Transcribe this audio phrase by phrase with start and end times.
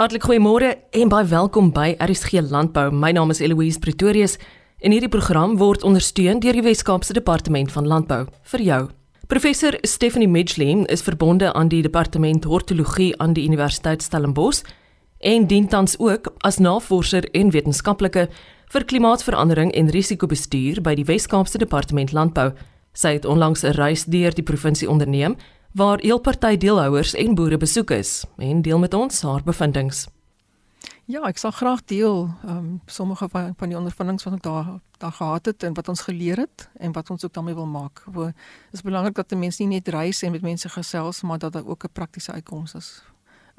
[0.00, 2.86] Hartlik goeiemôre en baie welkom by RSG Landbou.
[2.88, 4.38] My naam is Eloise Pretorius
[4.80, 8.22] en hierdie program word ondersteun deur die Wes-Kaapse Departement van Landbou
[8.54, 8.78] vir jou.
[9.28, 14.62] Professor Stephanie Midgley is verbonde aan die Departement Hortologie aan die Universiteit Stellenbosch
[15.18, 18.30] en dien tans ook as navorser en wetenskaplike
[18.72, 22.54] vir klimaatsverandering en risikobestuur by die Wes-Kaapse Departement Landbou.
[22.96, 25.36] Sy het onlangs 'n reis deur die provinsie onderneem
[25.72, 30.06] waar heel party deelhouers en boere besoek is en deel met ons haar bevindinge.
[31.10, 34.68] Ja, ek sal graag deel ehm um, sommige van, van die ondervindings wat ek daar
[35.00, 38.02] daar gehad het en wat ons geleer het en wat ons ook daarmee wil maak.
[38.04, 38.34] Dit
[38.78, 41.84] is belangrik dat mense nie net reis en met mense gesels, maar dat daar ook
[41.84, 43.02] 'n praktiese uitkoms is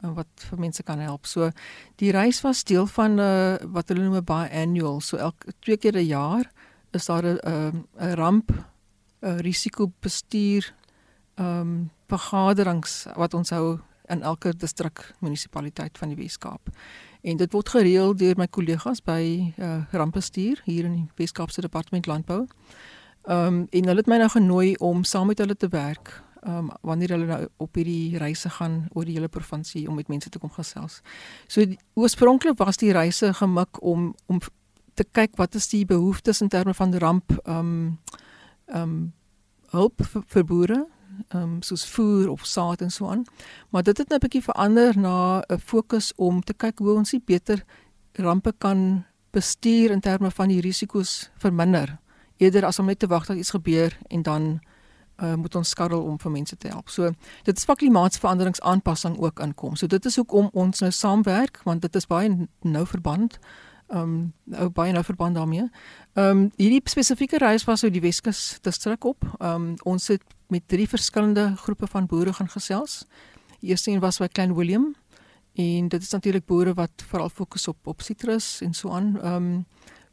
[0.03, 1.25] uh, wat vir mense kan help.
[1.25, 1.52] So
[1.95, 5.02] die reis was deel van 'n uh, wat hulle noem 'n biannual.
[5.02, 6.52] So elke twee keer 'n jaar
[6.91, 7.39] is daar 'n
[7.99, 8.52] 'n ramp
[9.21, 10.73] 'n risikobestuur
[11.35, 13.79] ehm um, vergaderings wat ons hou
[14.11, 16.71] in elke distrik munisipaliteit van die Wes-Kaap.
[17.21, 19.21] En dit word gereël deur my kollegas by
[19.61, 22.47] uh, rampbestuur hier in die Wes-Kaapse Departement Landbou.
[23.30, 26.16] Ehm um, en hulle het my nou genooi om saam met hulle te werk.
[26.41, 30.30] Um, wanneer hulle nou op hierdie reise gaan oor die hele provinsie om met mense
[30.30, 31.02] te kom gesels.
[31.47, 31.61] So
[31.93, 34.39] oorspronklik was die reise gemik om om
[34.97, 37.99] te kyk wat is die behoeftes in terme van ramp ehm um,
[38.66, 39.14] ehm um,
[39.71, 40.80] hulp vir, vir boere
[41.36, 43.23] um, soos voer of saad en so aan.
[43.69, 47.16] Maar dit het nou 'n bietjie verander na 'n fokus om te kyk hoe ons
[47.25, 47.64] beter
[48.14, 51.99] rampe kan bestuur in terme van die risiko's verminder
[52.38, 54.59] eerder as om net te wag dat iets gebeur en dan
[55.23, 56.89] uh, moet ons skarrel om vir mense te help.
[56.89, 57.11] So
[57.44, 59.75] dit is vir klimaatsveranderingsaanpassing ook inkom.
[59.75, 63.39] So dit is hoekom ons nou saamwerk want dit is baie nou verband
[63.92, 65.69] ehm um, baie nou verband daarmee.
[66.14, 69.25] Ehm um, hierdie spesifieke reis was uit die Weskus distrik op.
[69.38, 73.05] Ehm um, ons het met drie verskillende groepe van boere gaan gesels.
[73.59, 74.95] Die eerste een was by Klein Willem
[75.55, 79.16] en dit is natuurlik boere wat veral fokus op op sitrus en so aan.
[79.21, 79.66] Ehm um,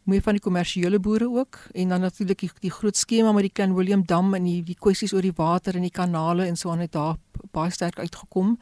[0.09, 3.53] meer van die kommersiële boere ook en dan natuurlik die, die groot skema met die
[3.53, 6.71] Klein Willem dam en die die kwessies oor die water en die kanale en so
[6.71, 7.17] aan het daar
[7.53, 8.59] baie sterk uitgekom.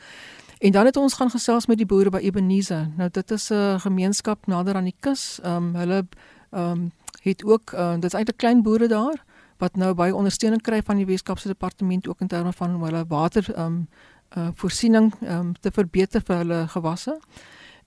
[0.59, 2.89] En dan het ons gaan gesels met die boere by Ebenezer.
[2.97, 5.39] Nou dit is 'n gemeenskap nader aan die kus.
[5.43, 6.07] Ehm um, hulle
[6.51, 9.25] ehm um, het ook uh, dit is eintlik klein boere daar
[9.59, 13.45] wat nou baie ondersteuning kry van die Weskaapse departement ook in terme van hulle water
[13.55, 13.89] ehm um,
[14.37, 17.19] uh, voorsiening ehm um, te verbeter vir hulle gewasse.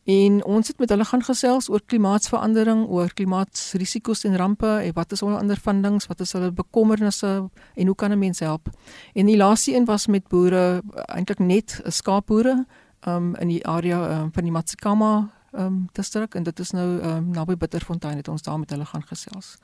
[0.09, 5.11] En ons het met hulle gaan gesels oor klimaatsverandering, oor klimaatsrisiko's en rampe en wat
[5.11, 7.33] is hulle ondervindings, wat is hulle bekommernisse
[7.75, 8.69] en hoe kan 'n mens help?
[9.13, 12.65] En die laaste een was met boere, eintlik net skaapboere
[13.07, 17.29] um, in die area um, van die Matsikama um, distrik en dit is nou um,
[17.31, 19.57] naby Bitterfontein het ons daar met hulle gaan gesels.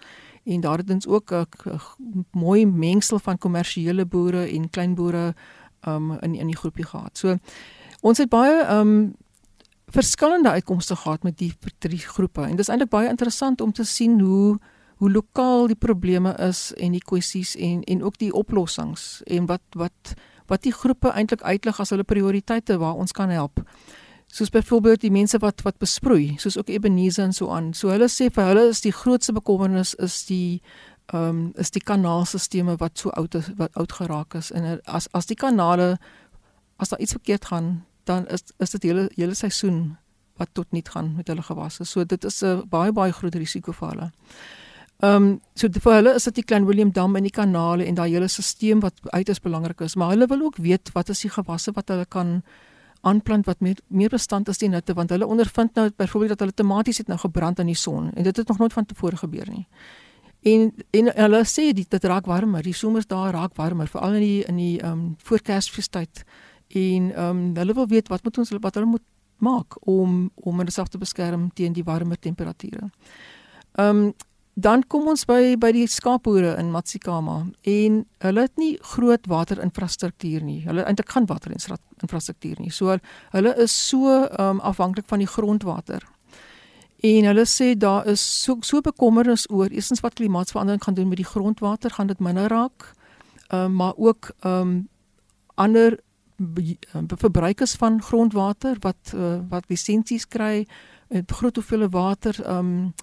[0.45, 5.33] En daar het ons ook 'n mooi mengsel van kommersiële boere en klein boere
[5.87, 7.17] um, in in die groepie gehad.
[7.17, 7.37] So
[8.01, 9.15] ons het baie um,
[9.87, 13.83] verskillende uitkomste gehad met die drie groepe en dit is eintlik baie interessant om te
[13.83, 14.59] sien hoe
[14.95, 19.61] hoe lokaal die probleme is en die kwessies en en ook die oplossings en wat
[19.71, 20.15] wat
[20.47, 23.61] wat die groepe eintlik uitlig as hulle prioriteite waar ons kan help.
[24.35, 27.73] Soos byvoorbeeld die mense wat wat besproei, soos ook Ebenezer en so aan.
[27.73, 30.61] So hulle sê vir hulle is die grootste bekommernis is die
[31.13, 35.07] ehm um, is die kanaalstelsels wat so oud is wat oud geraak is en as
[35.13, 35.97] as die kanale
[36.81, 39.97] as daar iets verkeerd gaan dan is is dit hele hele seisoen
[40.37, 41.85] wat tot niet gaan met hulle gewasse.
[41.85, 44.11] So dit is 'n baie baie groot risiko vir hulle.
[44.99, 47.95] Ehm um, so vir hulle is dit die Klein Willem Dam en die kanale en
[47.95, 51.29] daai hele stelsel wat uiters belangrik is, maar hulle wil ook weet wat is die
[51.29, 52.43] gewasse wat hulle kan
[53.05, 56.57] aanplant wat meer meer bestand is teen hitte want hulle ondervind nou byvoorbeeld dat hulle
[56.61, 59.49] tomaties het nou gebrand in die son en dit het nog nooit van tevore gebeur
[59.51, 59.65] nie.
[60.45, 64.25] En en hulle sê dit dit raak warmer, die somers daar raak warmer, veral in
[64.25, 66.23] die in die ehm um, voor Kersfeestyd
[66.67, 69.05] en ehm um, hulle wil weet wat moet ons wat hulle moet
[69.37, 72.89] maak om om hulle self te beskerm teen die warmer temperature.
[73.71, 74.13] Ehm um,
[74.55, 80.43] dan kom ons by by die skaapboere in Matsikama en hulle het nie groot waterinfrastruktuur
[80.47, 80.61] nie.
[80.63, 82.71] Hulle eintlik gaan waterinfrastruktuur nie.
[82.71, 82.97] So
[83.35, 86.07] hulle is so ehm um, afhanklik van die grondwater.
[87.03, 91.17] En hulle sê daar is so so bekommernis oor eerstens wat klimaatsverandering gaan doen met
[91.17, 92.93] die grondwater, gaan dit minder raak.
[93.47, 94.87] Ehm um, maar ook ehm um,
[95.55, 95.99] ander
[96.37, 100.67] Eh, verbruikers van grondwater wat uh, wat lisensies kry
[101.25, 102.93] groot hoeveelhede water um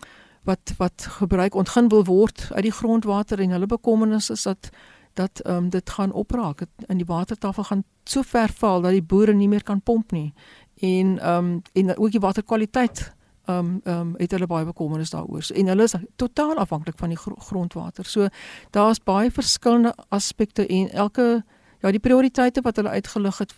[0.45, 4.71] wat wat gebruik ontgin wil word uit die grondwater en hulle bekommernis is dat
[5.15, 6.65] dat um dit gaan opraak.
[6.87, 10.33] In die watertafel gaan so ver val dat die boere nie meer kan pomp nie.
[10.81, 13.13] En um en ook die waterkwaliteit
[13.47, 15.47] um um het hulle baie bekommernis daaroor.
[15.55, 18.05] En hulle is totaal afhanklik van die grondwater.
[18.05, 18.29] So
[18.71, 21.45] daar's baie verskillende aspekte en elke
[21.83, 23.55] ja, die prioriteite wat hulle uitgelig het,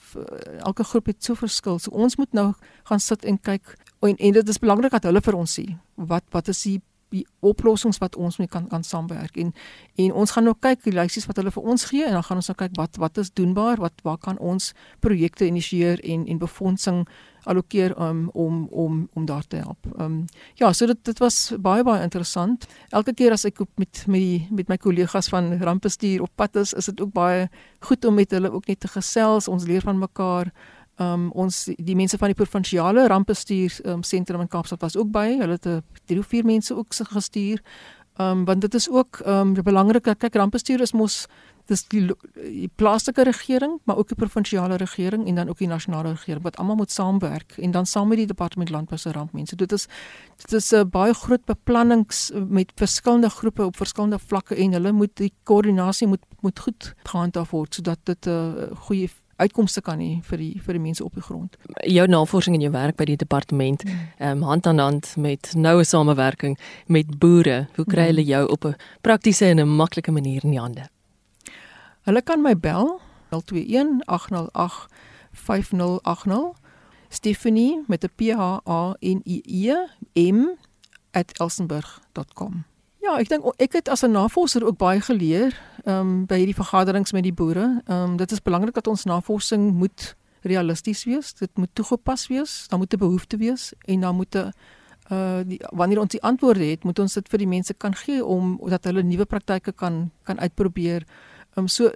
[0.64, 1.78] elke groep het so verskil.
[1.78, 2.52] So ons moet nou
[2.88, 3.76] gaan sit en kyk
[4.08, 6.80] en, en dit is belangrik dat hulle vir ons sê wat wat is die
[7.14, 9.52] die oplossings wat ons mee kan kan saamwerk en
[10.02, 12.40] en ons gaan nou kyk die lysies wat hulle vir ons gee en dan gaan
[12.42, 14.72] ons nou kyk wat wat is doenbaar wat waar kan ons
[15.04, 17.04] projekte initieer en en befondsing
[17.44, 19.86] allokeer um, om om om daar te help.
[19.98, 20.24] Ehm um,
[20.54, 22.66] ja, so dit dit was baie baie interessant.
[22.88, 26.72] Elke keer as ek met met die met my kollegas van rampbestuur op pad is,
[26.72, 27.48] is dit ook baie
[27.80, 29.48] goed om met hulle ook net te gesels.
[29.48, 30.52] Ons leer van mekaar.
[30.96, 35.37] Um ons die mense van die provinsiale rampbestuur um, sentrum in Kaapstad was ook by.
[35.41, 37.62] Hulle het 'n drie of vier mense ook gestuur.
[38.17, 41.26] Um want dit is ook um belangrik dat kyk rampbestuur is mos
[41.70, 42.02] dis die,
[42.37, 46.58] die plaaslike regering, maar ook die provinsiale regering en dan ook die nasionale regering wat
[46.61, 49.56] almal moet saamwerk en dan saam met die departement landbou se rampmense.
[49.56, 49.88] Dit is
[50.44, 55.17] dit is 'n baie groot beplannings met verskillende groepe op verskillende vlakke en hulle moet
[55.17, 60.22] die koördinasie moet moet goed gehandhaaf word sodat dit 'n uh, goeie uitkomste kan hê
[60.22, 61.56] vir die vir die mense op die grond.
[61.86, 64.08] Jou navorsing en jou werk by die departement, hmm.
[64.19, 68.64] ehm um, hand aan hand met noue samewerking met boere, hoe kry hulle jou op
[68.64, 70.88] 'n praktiese en 'n maklike manier in die hande?
[72.04, 73.00] Hulle kan my bel
[73.31, 74.88] 021 808
[75.32, 76.52] 5080
[77.08, 79.75] Stephanie met 'n P H A N I E
[80.32, 80.56] M
[81.12, 82.73] @elsenburg.com.
[83.04, 85.52] Ja, ek dink ek het as 'n navorser ook baie geleer
[85.84, 87.82] ehm um, by hierdie vergaderings met die boere.
[87.84, 91.34] Ehm um, dit is belangrik dat ons navorsing moet realisties wees.
[91.34, 92.68] Dit moet toegepas wees.
[92.68, 94.52] Daar moet 'n behoefte wees en dan moet 'n
[95.12, 98.24] uh die wanneer ons die antwoorde het, moet ons dit vir die mense kan gee
[98.24, 101.04] om dat hulle nuwe praktyke kan kan uitprobeer.
[101.56, 101.90] Ehm um, so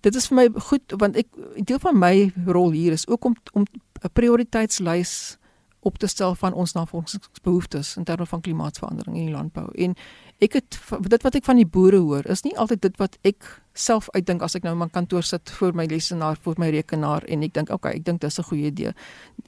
[0.00, 1.26] dit is vir my goed want ek
[1.64, 3.64] deel van my rol hier is ook om om
[4.02, 5.38] 'n prioriteitslys
[5.86, 9.68] op te stel van ons navorsingsbehoeftes in terme van klimaatsverandering in die landbou.
[9.74, 9.94] En
[10.42, 10.78] ek het
[11.08, 13.46] dit wat ek van die boere hoor, is nie altyd dit wat ek
[13.76, 17.24] self uitdink as ek nou in my kantoor sit voor my lesenaar, voor my rekenaar
[17.30, 18.92] en ek dink, okay, ek dink dis 'n goeie idee.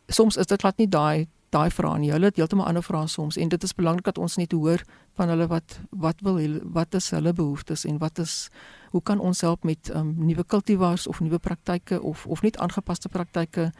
[0.08, 2.10] Soms is dit glad nie daai daai vrae nie.
[2.12, 4.82] Hulle het heeltemal ander vrae soms en dit is belangrik dat ons net hoor
[5.16, 6.40] van hulle wat wat wil
[6.76, 8.48] wat is hulle behoeftes en wat is
[8.92, 13.08] hoe kan ons help met um, nuwe kultivars of nuwe praktyke of of net aangepaste
[13.08, 13.70] praktyke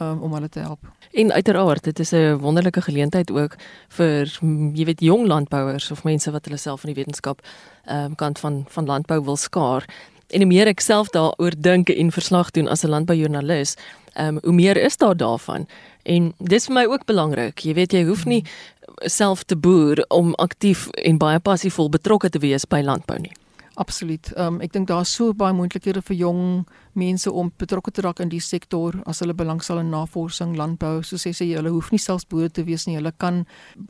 [0.00, 0.78] um, om hulle te help.
[1.12, 3.56] En uiteraard, dit is 'n wonderlike geleentheid ook
[3.88, 4.38] vir
[4.74, 7.40] jy weet jong landbouers of mense wat hulle self in die wetenskap
[7.90, 9.84] um, kant van van landbou wil skaar.
[10.28, 13.76] En hoe meer ek self daaroor dink en verslag doen as 'n landboujoernalis,
[14.12, 15.66] ehm um, hoe meer is daar daarvan.
[16.02, 17.58] En dis vir my ook belangrik.
[17.58, 18.44] Jy weet jy hoef nie
[18.96, 23.32] self te boer om aktief en baie passievol betrokke te wees by landbou nie.
[23.78, 24.32] Absoluut.
[24.34, 26.40] Ehm um, ek dink daar's so baie moontlikhede vir jong
[26.98, 30.96] mense om betrokke te raak in die sektor as hulle belangstel in navorsing, landbou.
[31.06, 32.96] Soos sê jy, hulle hoef nie selfs boere te wees nie.
[32.98, 33.44] Hulle kan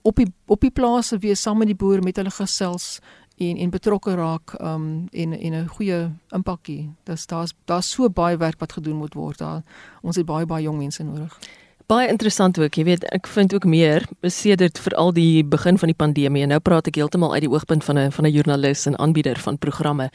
[0.05, 2.99] op die op die plase wees saam met die boere met hulle gesels
[3.41, 6.01] en en betrokke raak ehm um, en en 'n goeie
[6.37, 6.79] impak hê.
[7.05, 9.63] Dis daar's daar's so baie werk wat gedoen moet word daar.
[10.03, 11.41] Ons het baie baie jong mense nodig
[11.89, 15.89] baie interessant ook, jy weet, ek vind ook meer besedert vir al die begin van
[15.89, 18.99] die pandemie nou praat ek heeltemal uit die oogpunt van 'n van 'n joernalis en
[18.99, 20.11] aanbieder van programme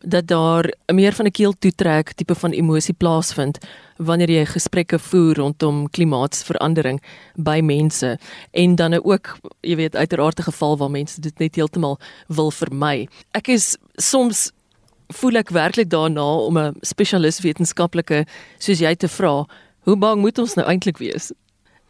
[0.00, 3.58] dat daar meer van 'n keel toetrek tipe van emosie plaasvind
[3.96, 7.02] wanneer jy gesprekke voer rondom klimaatsverandering
[7.34, 8.18] by mense
[8.50, 11.98] en dan ook jy weet uiteraard 'n geval waar mense dit net heeltemal
[12.28, 13.08] wil vermy.
[13.32, 14.52] Ek is soms
[15.08, 18.26] voel ek werklik daarna om 'n spesialis wetenskaplike
[18.58, 19.46] soos jy te vra
[19.88, 21.30] Hoe bang moet ons nou eintlik wees?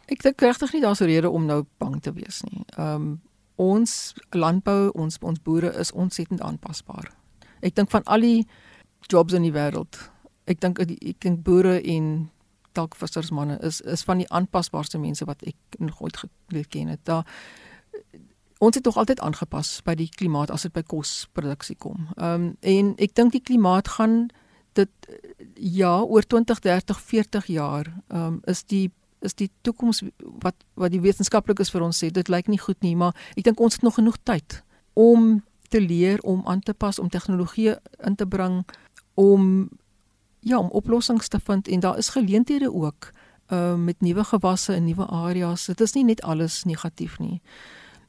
[0.07, 2.63] Ek dink regtig nie daar's 'n rede om nou bang te wees nie.
[2.77, 3.21] Ehm um,
[3.55, 7.11] ons landbou, ons ons boere is ontsettend aanpasbaar.
[7.59, 8.47] Ek dink van al die
[9.07, 10.11] jobs in die wêreld,
[10.45, 12.29] ek dink ek dink boere en
[12.71, 16.99] dalk vissersmanne is is van die aanpasbaarste mense wat ek nog ooit geken het.
[17.03, 17.25] Daar
[18.57, 22.07] ons het tog altyd aangepas by die klimaat as dit by kosproduksie kom.
[22.15, 24.29] Ehm um, en ek dink die klimaat gaan
[24.73, 24.89] dit
[25.59, 30.01] ja oor 20 30 40 jaar um, is die is die toekoms
[30.43, 33.59] wat wat die wetenskaplikes vir ons sê dit lyk nie goed nie maar ek dink
[33.59, 34.61] ons het nog genoeg tyd
[34.93, 37.75] om te leer om aan te pas om tegnologie
[38.05, 38.63] in te bring
[39.19, 39.69] om
[40.39, 43.11] ja om oplossings te vind en daar is geleenthede ook
[43.51, 45.65] uh, met nuwe gewasse en nuwe areas.
[45.65, 47.41] Dit is nie net alles negatief nie.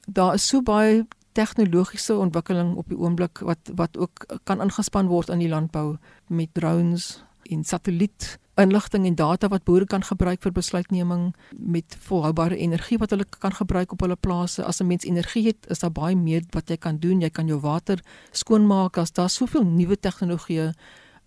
[0.06, 5.28] Daar is so baie tegnologiese ontwikkeling op die oomblik wat wat ook kan ingespan word
[5.30, 10.52] in die landbou met drones en satelliet inligting en data wat boere kan gebruik vir
[10.52, 14.64] besluitneming met volhoubare energie wat hulle kan gebruik op hulle plase.
[14.64, 17.20] As 'n mens energie het, is daar baie meer wat jy kan doen.
[17.20, 17.98] Jy kan jou water
[18.32, 20.72] skoonmaak as daar soveel nuwe tegnologieë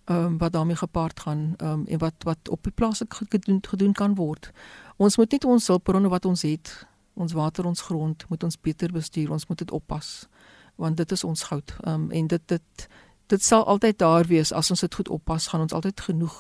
[0.06, 3.60] ehm um, wat daarmee gepaard gaan ehm um, en wat wat op die plase gedoen
[3.62, 4.52] gedoen kan word.
[4.98, 8.92] Ons moet net ons hulpbronne wat ons het ons water ons grond moet ons beter
[8.92, 10.28] bestuur ons moet dit oppas
[10.82, 12.88] want dit is ons goud um, en dit dit
[13.34, 16.36] dit sal altyd daar wees as ons dit goed oppas, gaan ons altyd genoeg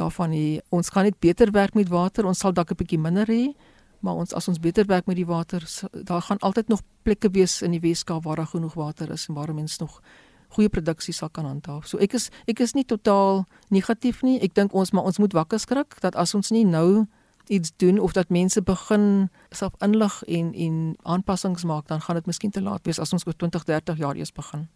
[0.00, 0.60] daarvan hê.
[0.74, 2.26] Ons kan net beter werk met water.
[2.26, 3.54] Ons sal dalk 'n bietjie minder hê,
[4.00, 5.62] maar ons as ons beter werk met die water,
[6.04, 9.34] daar gaan altyd nog plekke wees in die Weskaap waar daar genoeg water is en
[9.34, 10.00] waar mense nog
[10.48, 11.86] goeie produksie sal kan handhaaf.
[11.86, 14.40] So ek is ek is nie totaal negatief nie.
[14.40, 17.06] Ek dink ons maar ons moet wakker skrik dat as ons nie nou
[17.48, 22.26] iets doen of dat mense begin self inlig en en aanpassings maak, dan gaan dit
[22.26, 24.68] miskien te laat wees as ons oor 20, 30 jaar eers begin.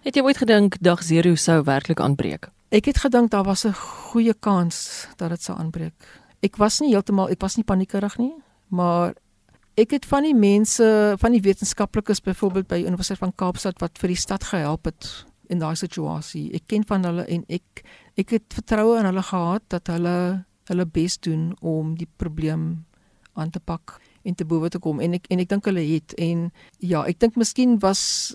[0.00, 2.46] Het jy ooit gedink dag 0 sou werklik aanbreek?
[2.72, 5.92] Ek het gedink daar was 'n goeie kans dat dit sou aanbreek.
[6.40, 8.32] Ek was nie heeltemal ek was nie paniekerig nie,
[8.68, 9.14] maar
[9.76, 14.08] ek het van die mense, van die wetenskaplikes byvoorbeeld by Universiteit van Kaapstad wat vir
[14.08, 16.54] die stad gehelp het in daai situasie.
[16.54, 17.84] Ek ken van hulle en ek
[18.16, 22.84] ek het vertroue in hulle gehad dat hulle hulle bes doen om die probleem
[23.34, 26.14] aan te pak en te bowe te kom en ek en ek dink hulle het
[26.14, 28.34] en ja, ek dink miskien was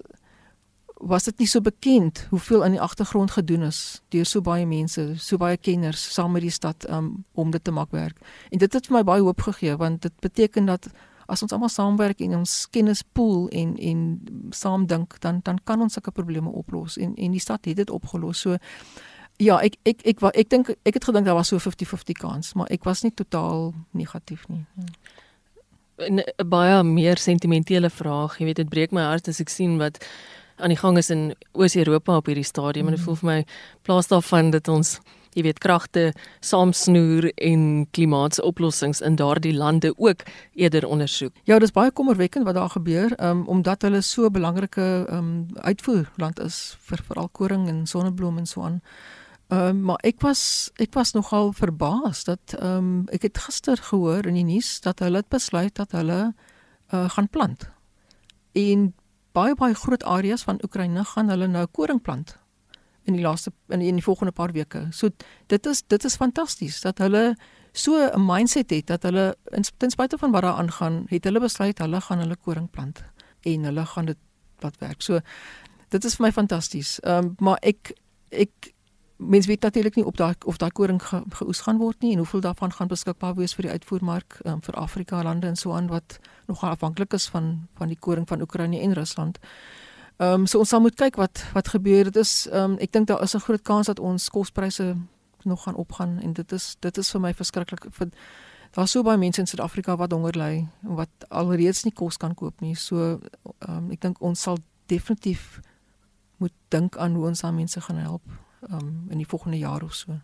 [1.02, 5.14] was dit nie so bekend hoeveel in die agtergrond gedoen is deur so baie mense,
[5.20, 8.22] so baie kenners saam met die stad um, om dit te maak werk.
[8.50, 10.88] En dit het vir my baie hoop gegee want dit beteken dat
[11.28, 14.06] as ons almal saamwerk en ons kennis pool en en
[14.54, 17.90] saam dink dan dan kan ons sulke probleme oplos en en die stad het dit
[17.90, 18.40] opgelos.
[18.40, 18.58] So
[19.38, 22.54] ja, ek ek ek ek, ek dink ek het gedink daar was so 50-50 kans,
[22.54, 24.66] maar ek was nie totaal negatief nie.
[24.76, 24.86] Ja.
[25.98, 30.04] 'n baie meer sentimentele vraag, jy weet dit breek my hart as ek sien wat
[30.58, 32.92] aan die gang is in Oos-Europa op hierdie stadium mm.
[32.92, 33.46] en dit voel vir my
[33.82, 35.00] plaas daarvan dat ons
[35.36, 36.06] jy weet kragte
[36.46, 40.24] saamsnoer en klimaatsoplossings in daardie lande ook
[40.56, 41.36] eerder ondersoek.
[41.44, 46.40] Ja, dis baie kommerwekkend wat daar gebeur, um, omdat hulle so 'n belangrike um, uitvoerland
[46.40, 48.82] is vir veral koring en sonneblom en so aan.
[49.48, 53.78] Ehm um, maar ek was ek was nogal verbaas dat ehm um, ek het gister
[53.78, 56.34] gehoor in die nuus dat hulle het besluit dat hulle
[56.94, 57.70] uh, gaan plant.
[58.54, 58.94] En
[59.36, 62.38] baie baie groot areas van Oekraïne gaan hulle nou koring plant
[63.06, 64.88] in die laaste in die, in die volgende paar weke.
[64.92, 65.12] So
[65.52, 67.36] dit is dit is fantasties dat hulle
[67.72, 69.36] so 'n mindset het dat hulle
[69.78, 73.04] ten spyte van wat daar aangaan, het hulle besluit hulle gaan hulle koring plant
[73.42, 74.18] en hulle gaan dit
[74.60, 75.02] wat werk.
[75.02, 75.20] So
[75.90, 77.00] dit is vir my fantasties.
[77.00, 77.94] Ehm um, maar ek
[78.30, 78.75] ek
[79.16, 82.18] mens weet natuurlik nie op daai of daai koring ge, geoes gaan word nie en
[82.18, 85.88] hoeveel daarvan gaan beskikbaar wees vir die uitvoermark um, vir Afrika lande en so aan
[85.88, 89.40] wat nog afhanklik is van van die koring van Oekraïne en Rusland.
[90.18, 92.04] Ehm um, so ons sal moet kyk wat wat gebeur.
[92.04, 94.96] Dit is ehm um, ek dink daar is 'n groot kans dat ons kospryse
[95.44, 98.10] nog gaan opgaan en dit is dit is vir my verskriklik vir
[98.72, 102.34] daar's so baie mense in Suid-Afrika wat honger ly en wat alreeds nie kos kan
[102.34, 102.76] koop nie.
[102.76, 103.20] So
[103.60, 105.60] ehm um, ek dink ons sal definitief
[106.38, 109.94] moet dink aan hoe ons aan mense gaan help um, in die volgende jaar of
[109.94, 110.20] so.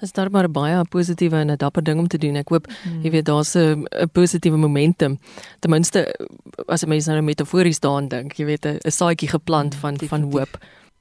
[0.00, 2.36] Is daar maar baie positiewe en 'n dapper ding om te doen.
[2.36, 3.02] Ek hoop hmm.
[3.02, 5.18] jy weet daar's 'n positiewe momentum.
[5.60, 6.28] Ten minste
[6.66, 10.08] as 'n mens nou metafories daaraan dink, jy weet 'n saadjie geplant van Definitief.
[10.08, 10.58] van hoop.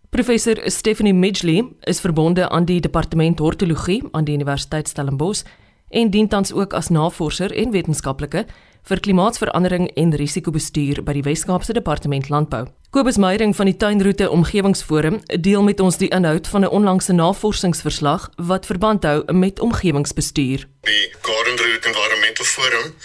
[0.10, 5.44] Professor Stephanie Midgley is verbonde aan die departement hortologie aan die Universiteit Stellenbosch
[5.90, 8.46] en dien tans ook as navorser en wetenskaplike
[8.86, 12.68] vir klimaatsverandering en risikobestuur by die Wes-Kaapse Departement Landbou.
[12.96, 18.30] Kobus Meyering van die Tuinroete Omgewingsforum deel met ons die inhoud van 'n onlangse navorsingsverslag
[18.38, 20.68] wat verband hou met omgewingsbestuur.
[20.82, 22.96] Die Garden Route Environmental Forum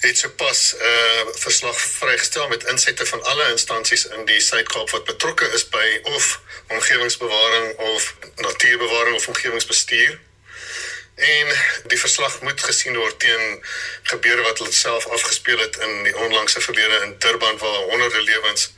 [0.00, 5.04] het sopas 'n uh, verslag vrygestel met insette van alle instansies in die Suid-Kaap wat
[5.04, 10.20] betrokke is by of omgewingsbewaring of natuurbewaring of omgewingsbestuur
[11.22, 11.52] en
[11.86, 13.64] die verslag moet gesien word teen
[14.02, 18.72] gebeure wat hulle self afgespeel het in die onlangse verlede in Durban waar honderde lewens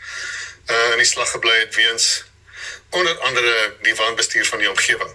[0.71, 2.25] uh, in die slag gebly het weens
[2.91, 5.11] onder andere die wanbestuur van die omgewing.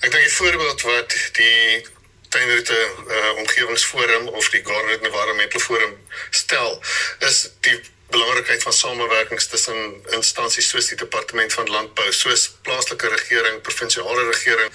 [0.00, 1.86] Ek dink 'n voorbeeld wat die
[2.28, 5.94] tuinroete uh, omgewingsforum of die Garden Environmental Forum
[6.30, 6.82] stel
[7.18, 13.60] is die belangrikheid van samewerkings tussen instansies soos die departement van landbou, soos plaaslike regering,
[13.62, 14.70] provinsiale regering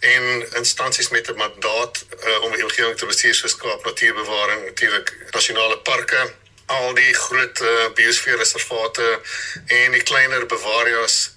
[0.00, 0.26] en
[0.60, 5.78] instansies met 'n mandaat uh, om die omgewing te bestuur soos Kaap Natuurbewaring, natuurlik nasionale
[5.78, 6.32] parke,
[6.66, 9.20] al die groot uh, biosfeerreservate
[9.66, 11.30] en die kleiner bewaria's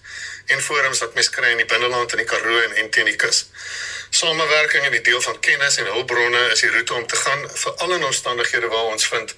[0.45, 3.15] en forums wat mens kry in die binneland en die Karoo en en teen die
[3.15, 3.45] kus.
[4.11, 7.71] Samewerking en die deel van kennis en hulpbronne is die roete om te gaan vir
[7.71, 9.35] al die omstandighede waar ons vind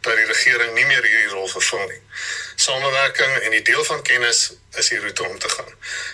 [0.00, 2.00] dat die regering nie meer hierdie rol vervul nie.
[2.56, 5.72] Samewerking en die deel van kennis is die roete om te gaan.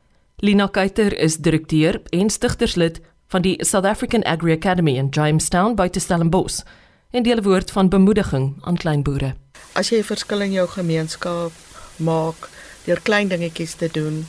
[0.44, 2.96] Lina Kuyter is direkteur en stigterslid
[3.30, 6.64] van die South African Agri Academy in Jamestown by Stellenbosch
[7.14, 9.36] en deel woord van bemoediging aan kleinboere.
[9.78, 11.52] As jy 'n verskil in jou gemeenskap
[11.96, 12.50] maak,
[12.86, 14.26] deur klein dingetjies te doen,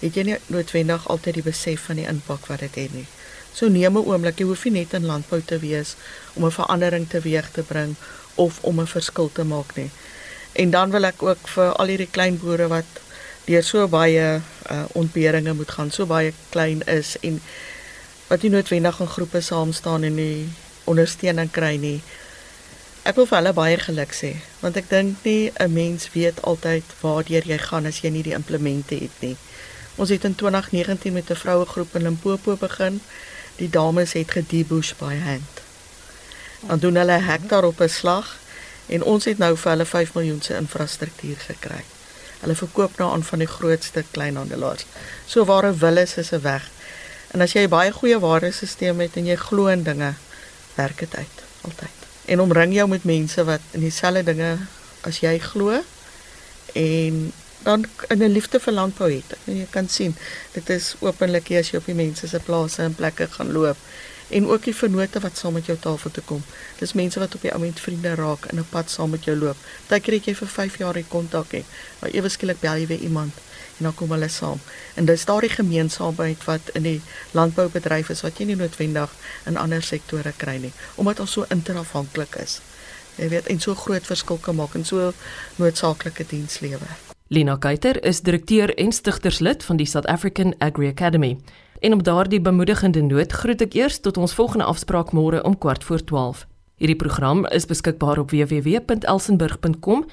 [0.00, 3.06] het jy nie noodwendig altyd die besef van die impak wat dit het nie.
[3.52, 5.96] So neem 'n oomblik, jy hoef nie net in landbou te wees
[6.34, 7.96] om 'n verandering teweeg te bring
[8.34, 9.90] of om 'n verskil te maak nie.
[10.52, 12.86] En dan wil ek ook vir al hierdie klein boere wat
[13.50, 17.40] deur so baie uh, ontberinge moet gaan, so baie klein is en
[18.30, 20.46] wat nie noodwendig in groepe saam staan en nie
[20.90, 21.98] ondersteuning kry nie.
[23.02, 26.84] Ek wil vir hulle baie geluk sê, want ek dink nie 'n mens weet altyd
[27.00, 29.36] waartoe jy gaan as jy nie die implemente het nie.
[29.96, 33.00] Ons het in 2019 met 'n vroue groep in Limpopo begin.
[33.56, 35.62] Die dames het gedebush by hand.
[36.68, 38.38] Dan doen hulle 'n hektaar op 'n slag
[38.86, 41.84] en ons het nou vir hulle 5 miljoen se infrastruktuur gekry.
[42.40, 44.86] Hulle verkoop nou aan van die grootste kleinhandelaars.
[45.26, 46.70] So waar 'n wil is, is 'n weg.
[47.30, 50.14] En as jy baie goeie waardesisteem het en jy glo in dinge,
[50.74, 51.96] werk dit uit altyd.
[52.24, 54.58] En omring jou met mense wat in dieselfde dinge
[55.00, 55.82] as jy glo
[56.72, 57.32] en
[57.62, 59.36] dan in 'n liefde vir landbou het.
[59.44, 60.16] En jy kan sien,
[60.52, 63.76] dit is openlik as jy op die mense se plase en plekke gaan loop
[64.30, 66.42] en ook die vennote wat saam met jou tafel toe kom.
[66.78, 69.56] Dis mense wat op die oomblik vriende raak en 'n pad saam met jou loop.
[69.86, 71.62] Partykeer het jy vir 5 jaar in kontak hê,
[72.00, 73.32] maar ewe skielik bel jy weer iemand
[73.78, 74.60] en dan kom hulle saam.
[74.94, 79.12] En dis daardie gemeenskapheid wat in die landboubedryf is wat jy nie noodwendig
[79.46, 82.60] in ander sektore kry nie, omdat ons so interafhanklik is.
[83.16, 85.12] Jy weet, en so groot verskil kan maak en so
[85.56, 86.98] noodsaaklike diens lewer.
[87.30, 91.36] Lina Kuyter is direkteur en stigterslid van die South African Agri Academy.
[91.80, 95.84] En op daardie bemoedigende noot groet ek eers tot ons volgende afspraak môre om kwart
[95.84, 96.46] voor 12.
[96.76, 100.04] Hierdie program is beskikbaar op www.elsenburg.com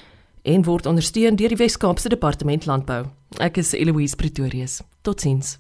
[0.42, 3.06] en word ondersteun deur die Wes-Kaapse Departement Landbou.
[3.44, 4.82] Ek is Eloise Pretorius.
[5.02, 5.58] Totsiens.